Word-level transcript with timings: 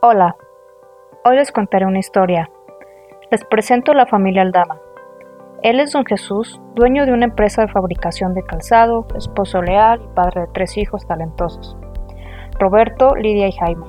Hola, 0.00 0.36
hoy 1.24 1.34
les 1.34 1.50
contaré 1.50 1.84
una 1.84 1.98
historia. 1.98 2.48
Les 3.32 3.44
presento 3.44 3.90
a 3.90 3.96
la 3.96 4.06
familia 4.06 4.42
Aldama. 4.42 4.78
Él 5.64 5.80
es 5.80 5.90
don 5.90 6.06
Jesús, 6.06 6.60
dueño 6.76 7.04
de 7.04 7.12
una 7.12 7.24
empresa 7.24 7.62
de 7.62 7.72
fabricación 7.72 8.32
de 8.32 8.44
calzado, 8.44 9.08
esposo 9.16 9.60
leal 9.60 10.00
y 10.04 10.14
padre 10.14 10.42
de 10.42 10.46
tres 10.54 10.76
hijos 10.76 11.04
talentosos. 11.04 11.76
Roberto, 12.60 13.16
Lidia 13.16 13.48
y 13.48 13.52
Jaime. 13.52 13.86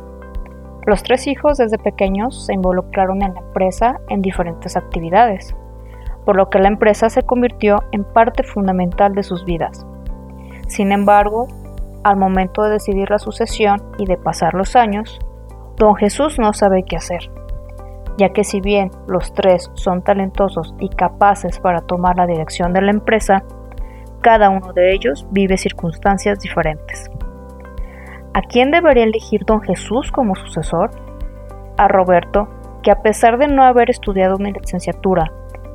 Los 0.88 1.04
tres 1.04 1.28
hijos 1.28 1.60
desde 1.60 1.78
pequeños 1.78 2.44
se 2.44 2.56
involucraron 2.56 3.22
en 3.22 3.36
la 3.36 3.42
empresa 3.42 4.00
en 4.10 4.24
diferentes 4.24 4.78
actividades, 4.78 5.56
por 6.26 6.36
lo 6.36 6.50
que 6.50 6.58
la 6.58 6.70
empresa 6.70 7.12
se 7.12 7.22
convirtió 7.22 7.84
en 7.92 8.04
parte 8.04 8.42
fundamental 8.42 9.14
de 9.14 9.22
sus 9.22 9.46
vidas. 9.46 9.86
Sin 10.66 10.92
embargo, 10.92 11.48
al 12.04 12.18
momento 12.18 12.64
de 12.64 12.72
decidir 12.72 13.12
la 13.12 13.20
sucesión 13.20 13.84
y 14.00 14.06
de 14.08 14.18
pasar 14.18 14.56
los 14.56 14.76
años, 14.76 15.20
don 15.80 15.96
Jesús 15.96 16.38
no 16.38 16.52
sabe 16.52 16.84
qué 16.84 16.98
hacer, 16.98 17.32
ya 18.18 18.30
que 18.30 18.44
si 18.44 18.60
bien 18.60 18.92
los 19.08 19.34
tres 19.34 19.72
son 19.76 20.04
talentosos 20.04 20.76
y 20.78 20.90
capaces 20.90 21.58
para 21.60 21.80
tomar 21.80 22.18
la 22.18 22.28
dirección 22.28 22.74
de 22.74 22.82
la 22.82 22.92
empresa, 22.92 23.44
cada 24.22 24.50
uno 24.50 24.74
de 24.74 24.92
ellos 24.94 25.26
vive 25.32 25.58
circunstancias 25.58 26.40
diferentes. 26.40 27.10
¿A 28.34 28.42
quién 28.42 28.72
debería 28.72 29.06
elegir 29.06 29.46
don 29.46 29.62
Jesús 29.62 30.12
como 30.12 30.36
sucesor? 30.36 30.92
A 31.78 31.88
Roberto, 31.88 32.50
que 32.84 32.92
a 32.92 33.02
pesar 33.02 33.38
de 33.38 33.48
no 33.48 33.64
haber 33.64 33.90
estudiado 33.90 34.36
una 34.36 34.50
licenciatura, 34.50 35.32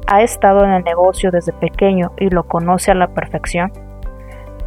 ha 0.06 0.20
estado 0.20 0.64
en 0.64 0.72
el 0.72 0.84
negocio 0.84 1.30
desde 1.30 1.54
pequeño 1.54 2.12
y 2.18 2.28
lo 2.28 2.44
conoce 2.44 2.90
a 2.90 2.94
la 2.94 3.08
perfección. 3.08 3.72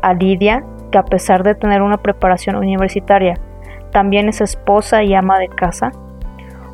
A 0.01 0.15
Lidia, 0.15 0.65
que 0.91 0.97
a 0.97 1.03
pesar 1.03 1.43
de 1.43 1.53
tener 1.53 1.83
una 1.83 1.97
preparación 1.97 2.55
universitaria, 2.55 3.35
también 3.91 4.29
es 4.29 4.41
esposa 4.41 5.03
y 5.03 5.13
ama 5.13 5.39
de 5.39 5.49
casa, 5.49 5.91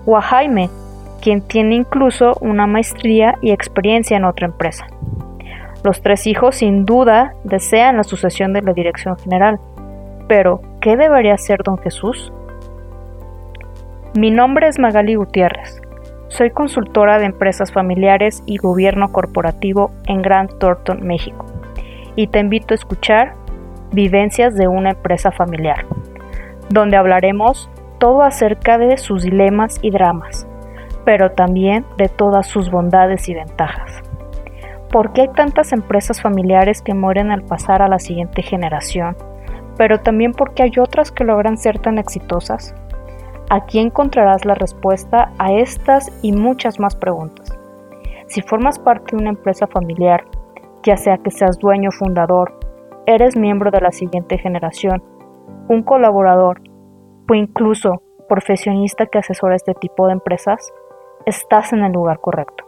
o 0.06 0.18
a 0.18 0.22
Jaime, 0.22 0.70
quien 1.22 1.42
tiene 1.42 1.76
incluso 1.76 2.34
una 2.42 2.68
maestría 2.68 3.36
y 3.42 3.52
experiencia 3.52 4.18
en 4.18 4.26
otra 4.26 4.48
empresa. 4.48 4.88
Los 5.84 6.02
tres 6.02 6.28
hijos 6.28 6.56
sin 6.56 6.86
duda 6.86 7.34
desean 7.44 7.98
la 7.98 8.04
sucesión 8.04 8.54
de 8.54 8.62
la 8.62 8.74
dirección 8.74 9.18
general, 9.18 9.60
pero 10.28 10.62
¿qué 10.82 10.98
debería 10.98 11.34
hacer 11.34 11.62
don 11.64 11.78
Jesús? 11.78 12.32
Mi 14.16 14.32
nombre 14.32 14.68
es 14.68 14.80
Magali 14.80 15.16
Gutiérrez. 15.16 15.82
Soy 16.28 16.52
consultora 16.52 17.20
de 17.20 17.26
empresas 17.26 17.72
familiares 17.72 18.44
y 18.46 18.58
gobierno 18.58 19.12
corporativo 19.12 19.92
en 20.08 20.22
Grand 20.22 20.58
Thornton, 20.58 21.06
México, 21.06 21.46
y 22.16 22.28
te 22.28 22.40
invito 22.40 22.74
a 22.74 22.76
escuchar 22.76 23.36
Vivencias 23.92 24.56
de 24.56 24.68
una 24.68 24.92
empresa 24.92 25.32
familiar, 25.32 25.86
donde 26.74 26.98
hablaremos 26.98 27.70
todo 28.00 28.24
acerca 28.24 28.80
de 28.80 28.98
sus 28.98 29.22
dilemas 29.22 29.78
y 29.84 29.92
dramas, 29.92 30.48
pero 31.06 31.32
también 31.32 31.86
de 31.98 32.10
todas 32.10 32.48
sus 32.48 32.72
bondades 32.72 33.30
y 33.30 33.36
ventajas. 33.36 34.02
¿Por 34.92 35.14
qué 35.14 35.22
hay 35.22 35.28
tantas 35.30 35.72
empresas 35.72 36.22
familiares 36.22 36.82
que 36.82 36.96
mueren 36.96 37.32
al 37.32 37.44
pasar 37.44 37.84
a 37.84 37.88
la 37.88 38.00
siguiente 38.00 38.42
generación? 38.42 39.16
Pero 39.78 40.00
también 40.00 40.34
porque 40.34 40.64
hay 40.64 40.72
otras 40.80 41.12
que 41.12 41.24
logran 41.24 41.58
ser 41.58 41.80
tan 41.80 42.00
exitosas. 42.00 42.76
Aquí 43.50 43.80
encontrarás 43.80 44.44
la 44.44 44.56
respuesta 44.56 45.32
a 45.38 45.54
estas 45.54 46.12
y 46.24 46.32
muchas 46.32 46.80
más 46.80 46.96
preguntas. 46.96 47.56
Si 48.28 48.42
formas 48.42 48.80
parte 48.80 49.16
de 49.16 49.22
una 49.22 49.30
empresa 49.30 49.68
familiar, 49.68 50.26
ya 50.84 50.98
sea 50.98 51.18
que 51.20 51.30
seas 51.30 51.60
dueño 51.60 51.90
o 51.90 51.92
fundador, 51.92 52.60
eres 53.06 53.36
miembro 53.36 53.70
de 53.70 53.82
la 53.82 53.92
siguiente 53.92 54.38
generación, 54.38 55.04
un 55.68 55.84
colaborador 55.84 56.62
o 57.30 57.34
incluso 57.34 58.02
profesionista 58.28 59.06
que 59.06 59.20
asesora 59.20 59.56
este 59.56 59.74
tipo 59.74 60.08
de 60.08 60.14
empresas, 60.14 60.74
estás 61.26 61.74
en 61.74 61.84
el 61.84 61.92
lugar 61.92 62.20
correcto. 62.20 62.66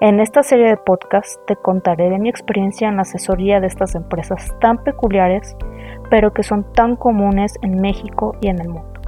En 0.00 0.20
esta 0.20 0.42
serie 0.42 0.68
de 0.68 0.76
podcasts 0.76 1.40
te 1.46 1.56
contaré 1.56 2.10
de 2.10 2.18
mi 2.18 2.28
experiencia 2.28 2.88
en 2.88 2.96
la 2.96 3.02
asesoría 3.02 3.60
de 3.60 3.66
estas 3.66 3.94
empresas 3.94 4.54
tan 4.60 4.84
peculiares, 4.84 5.56
pero 6.10 6.32
que 6.32 6.42
son 6.42 6.70
tan 6.74 6.96
comunes 6.96 7.54
en 7.62 7.80
México 7.80 8.36
y 8.40 8.48
en 8.48 8.60
el 8.60 8.68
mundo. 8.68 9.00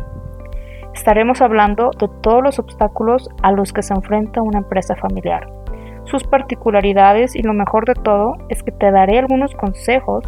Estaremos 0.94 1.43
hablando 1.43 1.91
de 1.99 2.09
todos 2.22 2.43
los 2.43 2.59
obstáculos 2.59 3.28
a 3.43 3.53
los 3.53 3.72
que 3.72 3.83
se 3.83 3.94
enfrenta 3.94 4.43
una 4.43 4.59
empresa 4.59 4.97
familiar, 4.97 5.47
sus 6.09 6.25
particularidades 6.25 7.37
y 7.37 7.43
lo 7.43 7.53
mejor 7.53 7.84
de 7.84 7.93
todo 7.93 8.38
es 8.49 8.62
que 8.62 8.72
te 8.72 8.91
daré 8.91 9.19
algunos 9.19 9.55
consejos 9.55 10.25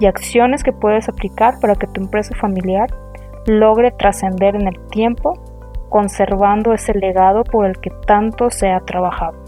y 0.00 0.06
acciones 0.06 0.64
que 0.64 0.72
puedes 0.72 1.08
aplicar 1.08 1.60
para 1.60 1.76
que 1.76 1.86
tu 1.86 2.00
empresa 2.00 2.34
familiar 2.34 2.88
logre 3.46 3.92
trascender 3.92 4.56
en 4.56 4.66
el 4.66 4.80
tiempo, 4.88 5.34
conservando 5.88 6.72
ese 6.72 6.94
legado 6.94 7.44
por 7.44 7.66
el 7.66 7.78
que 7.78 7.90
tanto 8.06 8.50
se 8.50 8.70
ha 8.70 8.80
trabajado. 8.80 9.38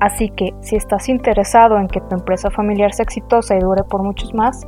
Así 0.00 0.30
que 0.30 0.52
si 0.62 0.74
estás 0.74 1.08
interesado 1.08 1.78
en 1.78 1.86
que 1.86 2.00
tu 2.00 2.16
empresa 2.16 2.50
familiar 2.50 2.92
sea 2.92 3.04
exitosa 3.04 3.54
y 3.54 3.60
dure 3.60 3.84
por 3.84 4.02
muchos 4.02 4.34
más, 4.34 4.66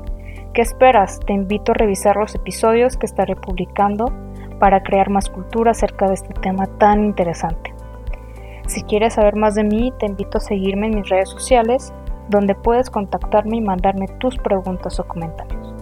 ¿qué 0.53 0.63
esperas? 0.63 1.19
Te 1.27 1.33
invito 1.33 1.73
a 1.73 1.75
revisar 1.75 2.17
los 2.17 2.35
episodios 2.35 2.97
que 2.97 3.07
estaré 3.07 3.35
publicando 3.35 4.13
para 4.61 4.83
crear 4.83 5.11
más 5.11 5.29
cultura 5.31 5.73
acerca 5.73 6.07
de 6.07 6.15
este 6.15 6.35
tema 6.35 6.67
tan 6.79 7.05
interesante. 7.05 7.75
Si 8.67 8.83
quieres 8.85 9.15
saber 9.15 9.35
más 9.35 9.55
de 9.55 9.65
mí, 9.65 9.93
te 9.99 10.07
invito 10.07 10.39
a 10.39 10.41
seguirme 10.41 10.87
en 10.87 10.97
mis 10.97 11.09
redes 11.09 11.29
sociales, 11.29 11.93
donde 12.29 12.55
puedes 12.55 12.91
contactarme 12.91 13.59
y 13.59 13.61
mandarme 13.61 14.09
tus 14.19 14.37
preguntas 14.39 14.99
o 15.01 15.05
comentarios. 15.05 15.75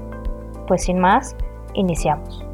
Pues 0.66 0.84
sin 0.84 0.98
más, 0.98 1.36
iniciamos. 1.74 2.44